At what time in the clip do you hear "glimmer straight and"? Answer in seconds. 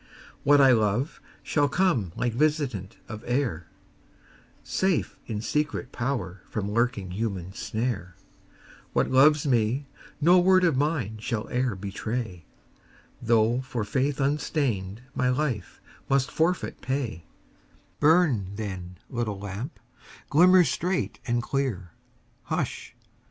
20.31-21.43